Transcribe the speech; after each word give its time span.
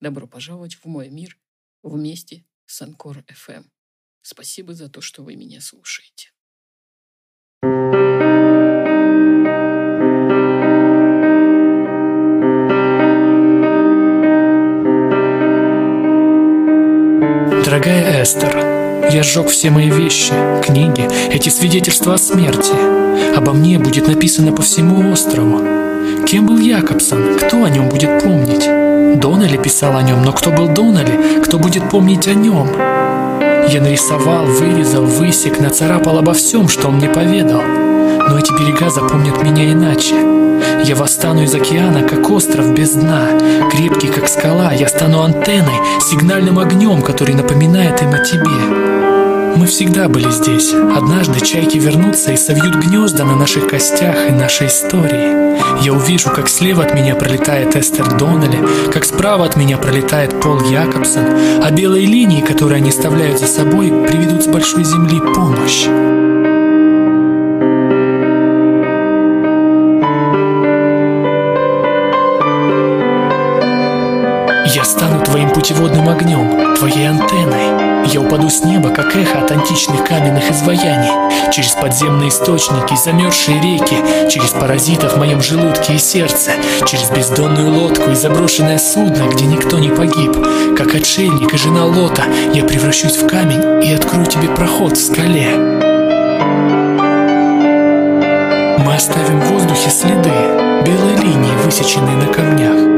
Добро 0.00 0.26
пожаловать 0.26 0.74
в 0.74 0.84
мой 0.84 1.08
мир 1.08 1.38
вместе 1.82 2.44
с 2.66 2.82
Анкор 2.82 3.24
FM. 3.28 3.64
Спасибо 4.20 4.74
за 4.74 4.90
то, 4.90 5.00
что 5.00 5.22
вы 5.22 5.36
меня 5.36 5.60
слушаете. 5.60 6.32
Дорогая 17.64 18.22
Эстер, 18.22 18.54
я 19.10 19.22
сжег 19.22 19.48
все 19.48 19.70
мои 19.70 19.90
вещи, 19.90 20.32
книги, 20.62 21.08
эти 21.32 21.48
свидетельства 21.48 22.14
о 22.14 22.18
смерти. 22.18 23.34
Обо 23.34 23.54
мне 23.54 23.78
будет 23.78 24.06
написано 24.08 24.52
по 24.52 24.60
всему 24.60 25.10
острову. 25.10 26.26
Кем 26.26 26.46
был 26.46 26.58
Якобсон? 26.58 27.38
Кто 27.38 27.64
о 27.64 27.70
нем 27.70 27.88
будет 27.88 28.22
помнить? 28.22 28.95
Доннелли 29.20 29.56
писал 29.56 29.96
о 29.96 30.02
нем, 30.02 30.22
но 30.22 30.32
кто 30.32 30.50
был 30.50 30.68
Доннелли? 30.68 31.40
Кто 31.42 31.58
будет 31.58 31.88
помнить 31.90 32.28
о 32.28 32.34
нем? 32.34 32.68
Я 33.68 33.80
нарисовал, 33.80 34.44
вырезал, 34.44 35.04
высек, 35.04 35.58
нацарапал 35.58 36.18
обо 36.18 36.32
всем, 36.34 36.68
что 36.68 36.88
он 36.88 36.96
мне 36.96 37.08
поведал. 37.08 37.62
Но 37.62 38.38
эти 38.38 38.52
берега 38.52 38.90
запомнят 38.90 39.42
меня 39.42 39.72
иначе. 39.72 40.14
Я 40.84 40.94
восстану 40.96 41.42
из 41.42 41.54
океана, 41.54 42.02
как 42.02 42.30
остров 42.30 42.72
без 42.72 42.92
дна. 42.92 43.28
Крепкий, 43.70 44.08
как 44.08 44.28
скала, 44.28 44.72
я 44.72 44.88
стану 44.88 45.22
антенной, 45.22 45.80
сигнальным 46.00 46.58
огнем, 46.58 47.02
который 47.02 47.34
напоминает 47.34 48.02
им 48.02 48.12
о 48.12 48.18
тебе. 48.18 49.15
Мы 49.56 49.66
всегда 49.66 50.08
были 50.08 50.30
здесь. 50.30 50.74
Однажды 50.74 51.40
чайки 51.40 51.78
вернутся 51.78 52.32
и 52.32 52.36
совьют 52.36 52.76
гнезда 52.76 53.24
на 53.24 53.36
наших 53.36 53.68
костях 53.68 54.28
и 54.28 54.32
нашей 54.32 54.66
истории. 54.66 55.82
Я 55.82 55.94
увижу, 55.94 56.28
как 56.28 56.50
слева 56.50 56.84
от 56.84 56.94
меня 56.94 57.14
пролетает 57.14 57.74
Эстер 57.74 58.18
Доннелли, 58.18 58.62
как 58.92 59.06
справа 59.06 59.46
от 59.46 59.56
меня 59.56 59.78
пролетает 59.78 60.38
Пол 60.42 60.60
Якобсон, 60.60 61.24
а 61.62 61.70
белые 61.70 62.06
линии, 62.06 62.42
которые 62.42 62.76
они 62.76 62.90
оставляют 62.90 63.40
за 63.40 63.46
собой, 63.46 63.88
приведут 64.06 64.44
с 64.44 64.46
большой 64.46 64.84
земли 64.84 65.20
помощь. 65.20 65.86
Я 74.76 74.84
стану 74.84 75.24
твоим 75.24 75.48
путеводным 75.48 76.06
огнем, 76.06 76.76
твоей 76.76 77.08
антенной. 77.08 78.06
Я 78.12 78.20
упаду 78.20 78.50
с 78.50 78.62
неба, 78.62 78.90
как 78.90 79.16
эхо 79.16 79.38
от 79.38 79.50
античных 79.50 80.04
каменных 80.04 80.50
изваяний, 80.50 81.50
через 81.50 81.70
подземные 81.70 82.28
источники, 82.28 82.94
замерзшие 82.94 83.58
реки, 83.58 83.96
через 84.28 84.50
паразитов 84.50 85.14
в 85.14 85.16
моем 85.16 85.40
желудке 85.40 85.94
и 85.94 85.98
сердце, 85.98 86.50
через 86.84 87.08
бездонную 87.08 87.72
лодку 87.72 88.10
и 88.10 88.14
заброшенное 88.14 88.76
судно, 88.76 89.30
где 89.32 89.46
никто 89.46 89.78
не 89.78 89.88
погиб. 89.88 90.36
Как 90.76 90.94
отшельник 90.94 91.54
и 91.54 91.56
жена 91.56 91.86
Лота, 91.86 92.24
я 92.52 92.62
превращусь 92.62 93.16
в 93.16 93.26
камень 93.26 93.82
и 93.82 93.94
открою 93.94 94.26
тебе 94.26 94.48
проход 94.48 94.98
в 94.98 95.02
скале. 95.02 95.56
Мы 98.84 98.94
оставим 98.94 99.40
в 99.40 99.52
воздухе 99.52 99.88
следы, 99.88 100.34
белые 100.84 101.16
линии, 101.16 101.64
высеченные 101.64 102.16
на 102.18 102.26
камнях. 102.26 102.95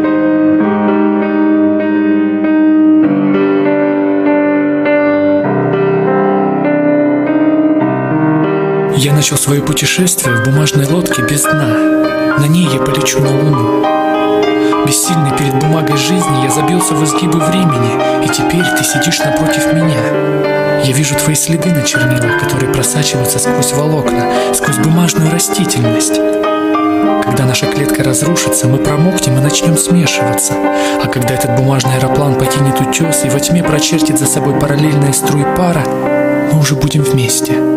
Начал 9.18 9.36
свое 9.36 9.60
путешествие 9.60 10.36
в 10.36 10.44
бумажной 10.44 10.86
лодке 10.86 11.22
без 11.22 11.42
дна. 11.42 12.38
На 12.38 12.46
ней 12.46 12.68
я 12.72 12.78
полечу 12.78 13.18
на 13.18 13.30
Луну. 13.30 13.84
Бессильный 14.86 15.36
перед 15.36 15.58
бумагой 15.58 15.96
жизни 15.96 16.44
я 16.44 16.50
забился 16.52 16.94
в 16.94 17.02
изгибы 17.02 17.40
времени, 17.40 18.24
и 18.24 18.28
теперь 18.28 18.64
ты 18.78 18.84
сидишь 18.84 19.18
напротив 19.18 19.72
меня. 19.72 20.84
Я 20.84 20.92
вижу 20.92 21.16
твои 21.16 21.34
следы 21.34 21.70
на 21.70 21.82
чернилах, 21.82 22.38
которые 22.38 22.72
просачиваются 22.72 23.40
сквозь 23.40 23.72
волокна, 23.72 24.54
сквозь 24.54 24.78
бумажную 24.78 25.32
растительность. 25.32 26.14
Когда 27.24 27.44
наша 27.44 27.66
клетка 27.66 28.04
разрушится, 28.04 28.68
мы 28.68 28.78
промокнем 28.78 29.36
и 29.36 29.40
начнем 29.40 29.76
смешиваться. 29.76 30.52
А 31.02 31.08
когда 31.08 31.34
этот 31.34 31.56
бумажный 31.56 31.96
аэроплан 31.96 32.36
покинет 32.36 32.80
утес 32.80 33.24
и 33.24 33.30
во 33.30 33.40
тьме 33.40 33.64
прочертит 33.64 34.16
за 34.16 34.26
собой 34.26 34.54
параллельные 34.60 35.12
струи 35.12 35.44
пара, 35.56 35.82
мы 36.52 36.60
уже 36.60 36.76
будем 36.76 37.02
вместе. 37.02 37.67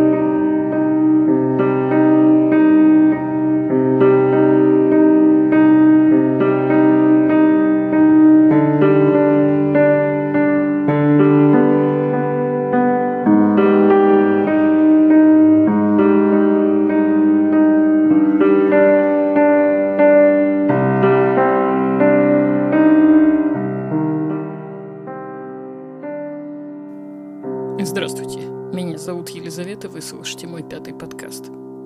Вы 30.02 30.08
слушаете 30.08 30.48
мой 30.48 30.68
пятый 30.68 30.96
подкаст. 30.96 31.46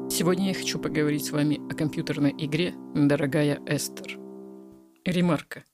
Сегодня 0.09 0.47
я 0.47 0.53
хочу 0.53 0.79
поговорить 0.79 1.25
с 1.25 1.31
вами 1.31 1.59
о 1.69 1.75
компьютерной 1.75 2.31
игре 2.37 2.73
«Дорогая 2.95 3.61
Эстер». 3.67 4.17
Ремарка. 5.03 5.65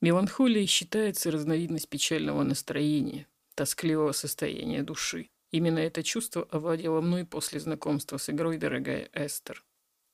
Меланхолией 0.00 0.64
считается 0.64 1.30
разновидность 1.30 1.90
печального 1.90 2.44
настроения, 2.44 3.26
тоскливого 3.54 4.12
состояния 4.12 4.82
души. 4.82 5.28
Именно 5.50 5.80
это 5.80 6.02
чувство 6.02 6.48
овладело 6.50 7.02
мной 7.02 7.26
после 7.26 7.60
знакомства 7.60 8.16
с 8.16 8.30
игрой 8.30 8.56
«Дорогая 8.56 9.10
Эстер». 9.12 9.62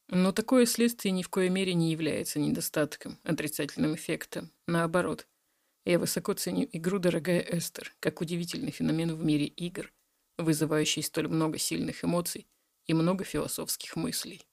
Но 0.09 0.33
такое 0.33 0.67
следствие 0.67 1.12
ни 1.12 1.22
в 1.22 1.28
коей 1.28 1.49
мере 1.49 1.75
не 1.75 1.93
является 1.93 2.41
недостатком, 2.41 3.19
отрицательным 3.22 3.94
эффектом. 3.94 4.50
Наоборот– 4.67 5.28
я 5.84 6.00
высоко 6.00 6.33
ценю 6.33 6.69
игру 6.72 6.99
«Дорогая 6.99 7.38
Эстер» 7.38 7.94
как 8.00 8.21
удивительный 8.21 8.72
феномен 8.72 9.15
в 9.15 9.25
мире 9.25 9.47
игр, 9.47 9.93
вызывающий 10.38 11.03
столь 11.03 11.28
много 11.28 11.59
сильных 11.59 12.04
эмоций 12.04 12.49
и 12.87 12.94
много 12.94 13.25
философских 13.25 13.97
мыслей. 13.97 14.47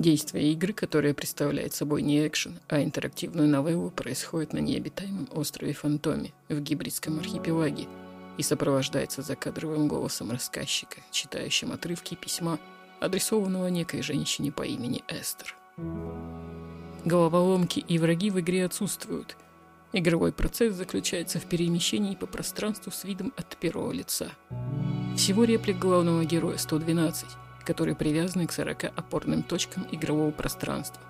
Действие 0.00 0.52
игры, 0.52 0.72
которая 0.72 1.12
представляет 1.12 1.74
собой 1.74 2.00
не 2.00 2.26
экшен, 2.26 2.58
а 2.68 2.82
интерактивную 2.82 3.46
новеллу, 3.46 3.90
происходит 3.90 4.54
на 4.54 4.58
необитаемом 4.58 5.28
острове 5.30 5.74
Фантоме 5.74 6.32
в 6.48 6.58
гибридском 6.58 7.18
архипелаге 7.18 7.86
и 8.38 8.42
сопровождается 8.42 9.20
закадровым 9.20 9.88
голосом 9.88 10.30
рассказчика, 10.30 11.02
читающим 11.10 11.70
отрывки 11.72 12.14
письма, 12.14 12.58
адресованного 12.98 13.66
некой 13.66 14.00
женщине 14.00 14.50
по 14.50 14.62
имени 14.62 15.04
Эстер. 15.06 15.54
Головоломки 17.04 17.80
и 17.80 17.98
враги 17.98 18.30
в 18.30 18.40
игре 18.40 18.64
отсутствуют. 18.64 19.36
Игровой 19.92 20.32
процесс 20.32 20.76
заключается 20.76 21.38
в 21.40 21.44
перемещении 21.44 22.14
по 22.14 22.24
пространству 22.24 22.90
с 22.90 23.04
видом 23.04 23.34
от 23.36 23.54
первого 23.58 23.92
лица. 23.92 24.30
Всего 25.14 25.44
реплик 25.44 25.78
главного 25.78 26.24
героя 26.24 26.56
112, 26.56 27.26
которые 27.64 27.94
привязаны 27.94 28.46
к 28.46 28.52
40 28.52 28.84
опорным 28.84 29.42
точкам 29.42 29.86
игрового 29.92 30.30
пространства, 30.30 31.02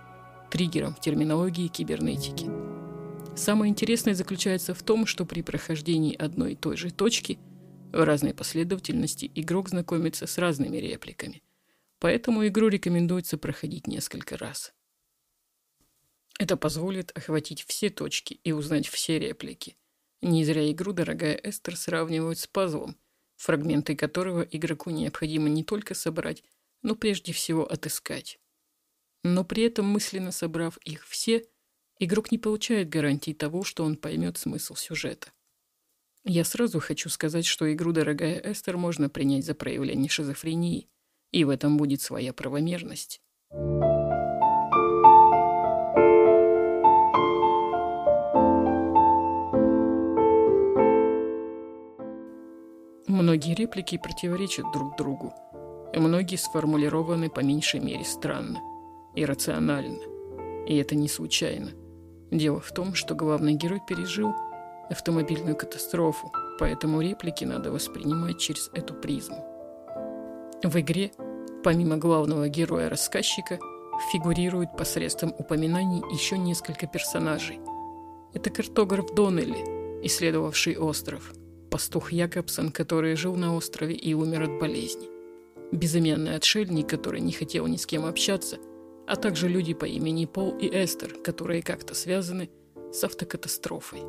триггерам 0.50 0.94
в 0.94 1.00
терминологии 1.00 1.68
кибернетики. 1.68 2.50
Самое 3.36 3.70
интересное 3.70 4.14
заключается 4.14 4.74
в 4.74 4.82
том, 4.82 5.06
что 5.06 5.24
при 5.24 5.42
прохождении 5.42 6.16
одной 6.16 6.52
и 6.52 6.56
той 6.56 6.76
же 6.76 6.90
точки 6.90 7.38
В 7.92 8.04
разной 8.04 8.34
последовательности 8.34 9.30
игрок 9.34 9.70
знакомится 9.70 10.28
с 10.28 10.38
разными 10.38 10.76
репликами. 10.76 11.42
Поэтому 11.98 12.46
игру 12.46 12.68
рекомендуется 12.68 13.36
проходить 13.36 13.88
несколько 13.88 14.38
раз. 14.38 14.72
Это 16.38 16.56
позволит 16.56 17.10
охватить 17.16 17.64
все 17.66 17.90
точки 17.90 18.40
и 18.44 18.52
узнать 18.52 18.86
все 18.86 19.18
реплики. 19.18 19.76
Не 20.22 20.44
зря 20.44 20.70
игру 20.70 20.92
«Дорогая 20.92 21.34
Эстер» 21.34 21.76
сравнивают 21.76 22.38
с 22.38 22.46
пазлом, 22.46 22.96
фрагменты 23.40 23.96
которого 23.96 24.42
игроку 24.42 24.90
необходимо 24.90 25.48
не 25.48 25.64
только 25.64 25.94
собрать, 25.94 26.44
но 26.82 26.94
прежде 26.94 27.32
всего 27.32 27.64
отыскать. 27.64 28.38
Но 29.24 29.44
при 29.44 29.62
этом, 29.62 29.86
мысленно 29.86 30.30
собрав 30.30 30.76
их 30.78 31.06
все, 31.06 31.46
игрок 31.98 32.32
не 32.32 32.38
получает 32.38 32.90
гарантии 32.90 33.32
того, 33.32 33.64
что 33.64 33.84
он 33.84 33.96
поймет 33.96 34.36
смысл 34.36 34.74
сюжета. 34.74 35.32
Я 36.24 36.44
сразу 36.44 36.80
хочу 36.80 37.08
сказать, 37.08 37.46
что 37.46 37.72
игру 37.72 37.92
«Дорогая 37.92 38.38
Эстер» 38.44 38.76
можно 38.76 39.08
принять 39.08 39.46
за 39.46 39.54
проявление 39.54 40.10
шизофрении, 40.10 40.90
и 41.30 41.44
в 41.44 41.48
этом 41.48 41.78
будет 41.78 42.02
своя 42.02 42.34
правомерность. 42.34 43.22
Многие 53.20 53.54
реплики 53.54 53.98
противоречат 53.98 54.72
друг 54.72 54.96
другу, 54.96 55.34
и 55.92 55.98
многие 55.98 56.36
сформулированы 56.36 57.28
по 57.28 57.40
меньшей 57.40 57.78
мере 57.78 58.02
странно, 58.02 58.58
иррационально. 59.14 59.98
И 60.66 60.74
это 60.78 60.94
не 60.94 61.06
случайно. 61.06 61.68
Дело 62.30 62.60
в 62.60 62.72
том, 62.72 62.94
что 62.94 63.14
главный 63.14 63.52
герой 63.52 63.82
пережил 63.86 64.32
автомобильную 64.88 65.54
катастрофу, 65.54 66.32
поэтому 66.58 67.02
реплики 67.02 67.44
надо 67.44 67.70
воспринимать 67.70 68.38
через 68.38 68.70
эту 68.72 68.94
призму. 68.94 69.44
В 70.62 70.74
игре, 70.80 71.12
помимо 71.62 71.98
главного 71.98 72.48
героя-рассказчика, 72.48 73.58
фигурируют 74.10 74.78
посредством 74.78 75.34
упоминаний 75.36 76.02
еще 76.10 76.38
несколько 76.38 76.86
персонажей. 76.86 77.60
Это 78.32 78.48
картограф 78.48 79.14
Доннелли, 79.14 80.06
исследовавший 80.06 80.78
остров, 80.78 81.34
пастух 81.70 82.12
Якобсон, 82.12 82.72
который 82.72 83.16
жил 83.16 83.36
на 83.36 83.54
острове 83.54 83.94
и 83.94 84.12
умер 84.14 84.42
от 84.42 84.58
болезни, 84.58 85.08
безымянный 85.72 86.34
отшельник, 86.36 86.88
который 86.88 87.20
не 87.20 87.32
хотел 87.32 87.66
ни 87.66 87.76
с 87.76 87.86
кем 87.86 88.04
общаться, 88.04 88.58
а 89.06 89.16
также 89.16 89.48
люди 89.48 89.74
по 89.74 89.84
имени 89.84 90.26
Пол 90.26 90.56
и 90.58 90.66
Эстер, 90.66 91.14
которые 91.22 91.62
как-то 91.62 91.94
связаны 91.94 92.50
с 92.92 93.02
автокатастрофой. 93.04 94.00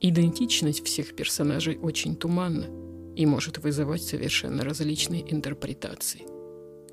Идентичность 0.00 0.84
всех 0.84 1.16
персонажей 1.16 1.78
очень 1.78 2.16
туманна 2.16 2.66
и 3.16 3.24
может 3.26 3.58
вызывать 3.58 4.02
совершенно 4.02 4.64
различные 4.64 5.32
интерпретации. 5.32 6.26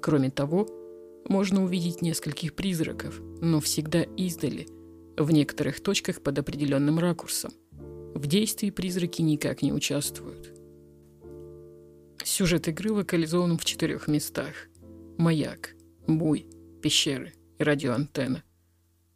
Кроме 0.02 0.30
того, 0.30 0.68
можно 1.28 1.64
увидеть 1.64 2.02
нескольких 2.02 2.56
призраков, 2.56 3.20
но 3.42 3.60
всегда 3.60 4.04
издали, 4.04 4.68
в 5.18 5.32
некоторых 5.32 5.82
точках 5.82 6.22
под 6.22 6.40
определенным 6.40 7.00
ракурсом. 7.00 7.52
В 8.14 8.28
действии 8.28 8.70
призраки 8.70 9.22
никак 9.22 9.62
не 9.62 9.74
участвуют. 9.74 10.54
Сюжет 12.24 12.68
игры 12.68 12.92
локализован 12.92 13.58
в 13.58 13.66
четырех 13.66 14.08
местах. 14.08 14.68
Маяк, 15.18 15.76
буй, 16.08 16.48
пещеры 16.82 17.34
и 17.58 17.64
радиоантенна. 17.64 18.44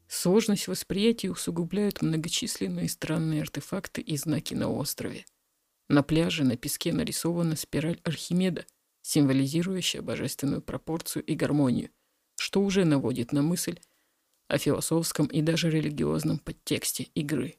Сложность 0.07 0.68
восприятия 0.68 1.30
усугубляют 1.30 2.01
многочисленные 2.01 2.89
странные 2.89 3.42
артефакты 3.42 4.01
и 4.01 4.18
знаки 4.18 4.53
на 4.53 4.71
острове. 4.71 5.25
На 5.89 6.01
пляже 6.03 6.44
на 6.44 6.57
песке 6.57 6.94
нарисована 6.94 7.56
спираль 7.56 8.00
Архимеда, 8.03 8.65
символизирующая 9.01 10.01
божественную 10.01 10.62
пропорцию 10.62 11.24
и 11.24 11.36
гармонию, 11.36 11.89
что 12.38 12.62
уже 12.62 12.86
наводит 12.86 13.33
на 13.33 13.42
мысль 13.42 13.80
о 14.47 14.57
философском 14.57 15.27
и 15.27 15.42
даже 15.42 15.69
религиозном 15.69 16.39
подтексте 16.39 17.03
игры. 17.13 17.56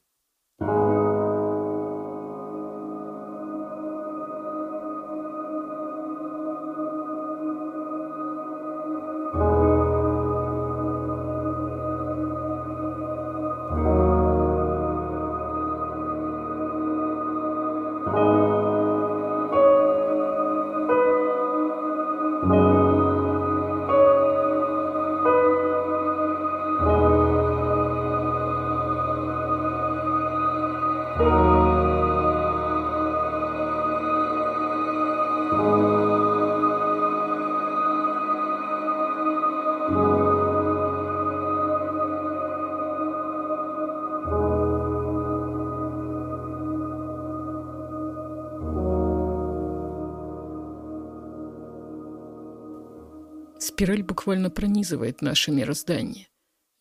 Спираль 53.77 54.03
буквально 54.03 54.49
пронизывает 54.49 55.21
наше 55.21 55.51
мироздание. 55.51 56.29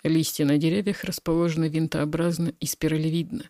Листья 0.02 0.46
на 0.46 0.58
деревьях 0.58 1.04
расположены 1.04 1.68
винтообразно 1.68 2.54
и 2.62 2.66
спиралевидно. 2.66 3.50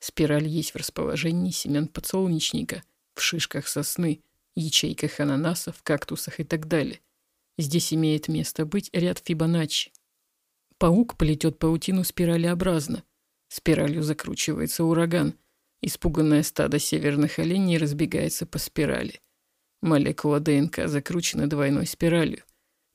Спираль 0.00 0.48
есть 0.48 0.72
в 0.72 0.76
расположении 0.76 1.52
семян 1.52 1.86
подсолнечника, 1.86 2.82
в 3.14 3.20
шишках 3.20 3.68
сосны, 3.68 4.24
ячейках 4.56 5.20
ананасов, 5.20 5.84
кактусах 5.84 6.40
и 6.40 6.44
так 6.44 6.66
далее. 6.66 6.98
Здесь 7.58 7.94
имеет 7.94 8.26
место 8.26 8.66
быть 8.66 8.90
ряд 8.92 9.22
Фибоначчи. 9.24 9.92
Паук 10.76 11.16
плетет 11.16 11.60
паутину 11.60 12.02
спиралеобразно. 12.02 13.04
Спиралью 13.46 14.02
закручивается 14.02 14.82
ураган. 14.82 15.34
Испуганное 15.80 16.42
стадо 16.42 16.80
северных 16.80 17.38
оленей 17.38 17.78
разбегается 17.78 18.46
по 18.46 18.58
спирали. 18.58 19.20
Молекула 19.80 20.40
ДНК 20.40 20.88
закручена 20.88 21.48
двойной 21.48 21.86
спиралью. 21.86 22.42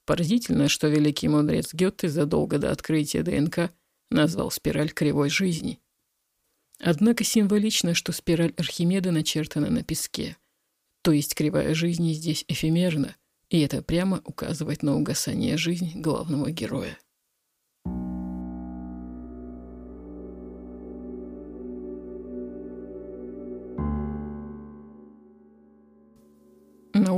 Поразительно, 0.06 0.70
что 0.70 0.88
великий 0.88 1.28
мудрец 1.28 1.74
Гетте 1.74 2.10
задолго 2.10 2.60
до 2.60 2.72
открытия 2.72 3.24
ДНК 3.24 3.72
назвал 4.12 4.52
спираль 4.52 4.92
кривой 4.92 5.30
жизни. 5.30 5.80
Однако 6.80 7.24
символично, 7.24 7.94
что 7.94 8.12
спираль 8.12 8.54
Архимеда 8.58 9.12
начертана 9.12 9.70
на 9.70 9.84
песке. 9.84 10.38
То 11.02 11.12
есть 11.12 11.34
кривая 11.36 11.74
жизни 11.74 12.14
здесь 12.14 12.46
эфемерна, 12.48 13.16
и 13.50 13.60
это 13.62 13.82
прямо 13.82 14.22
указывает 14.26 14.84
на 14.84 14.96
угасание 14.96 15.58
жизни 15.58 15.92
главного 15.96 16.52
героя. 16.52 16.98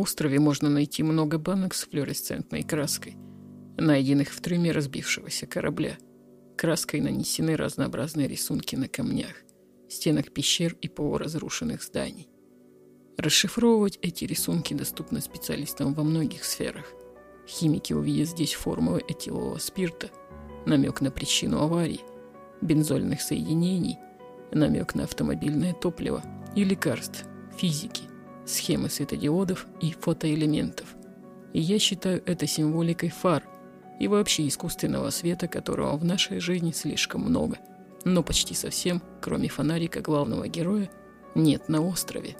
Острове 0.08 0.40
можно 0.40 0.70
найти 0.70 1.04
много 1.04 1.38
банок 1.38 1.74
с 1.74 1.86
флуоресцентной 1.86 2.64
краской, 2.64 3.18
найденных 3.78 4.30
в 4.30 4.40
трюме 4.40 4.72
разбившегося 4.72 5.48
корабля. 5.48 5.98
Краской 6.58 7.02
нанесены 7.02 7.58
разнообразные 7.58 8.30
рисунки 8.30 8.78
на 8.78 8.88
камнях, 8.88 9.36
стенах 9.90 10.32
пещер 10.32 10.78
и 10.82 10.88
полуразрушенных 10.88 11.84
зданий. 11.84 12.30
Расшифровывать 13.18 14.00
эти 14.02 14.24
рисунки 14.24 14.74
доступно 14.74 15.20
специалистам 15.20 15.94
во 15.94 16.04
многих 16.04 16.46
сферах. 16.46 16.86
Химики 17.46 17.92
увидят 17.92 18.30
здесь 18.30 18.54
формулы 18.54 19.04
этилового 19.06 19.58
спирта, 19.58 20.10
намек 20.66 21.02
на 21.02 21.12
причину 21.12 21.60
аварии, 21.60 22.00
бензольных 22.62 23.22
соединений, 23.22 23.98
намек 24.54 24.96
на 24.96 25.04
автомобильное 25.04 25.74
топливо 25.74 26.24
и 26.56 26.64
лекарств, 26.64 27.26
физики– 27.58 28.04
схемы 28.48 28.90
светодиодов 28.90 29.68
и 29.82 29.92
фотоэлементов. 29.92 30.96
И 31.54 31.60
я 31.60 31.80
считаю 31.80 32.24
это 32.26 32.48
символикой 32.48 33.10
фар 33.10 33.44
и 34.00 34.08
вообще 34.08 34.48
искусственного 34.48 35.10
света, 35.10 35.48
которого 35.48 35.98
в 35.98 36.06
нашей 36.06 36.40
жизни 36.40 36.72
слишком 36.72 37.22
много. 37.22 37.58
Но 38.06 38.24
почти 38.24 38.54
совсем, 38.54 39.02
кроме 39.22 39.50
фонарика 39.50 40.02
главного 40.02 40.48
героя, 40.48 40.90
нет 41.36 41.68
на 41.68 41.82
острове. 41.82 42.38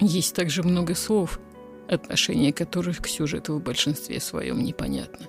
Есть 0.00 0.34
также 0.34 0.62
много 0.62 0.94
слов, 0.94 1.40
отношение 1.88 2.52
которых 2.52 2.98
к 2.98 3.08
сюжету 3.08 3.54
в 3.54 3.62
большинстве 3.62 4.20
своем 4.20 4.62
непонятно. 4.62 5.26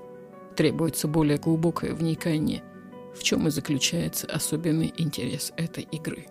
Требуется 0.56 1.08
более 1.08 1.38
глубокое 1.38 1.94
вникание, 1.94 2.64
в 3.16 3.24
чем 3.24 3.48
и 3.48 3.52
заключается 3.52 4.28
особенный 4.28 4.94
интерес 4.98 5.54
этой 5.56 5.84
игры. 5.84 6.28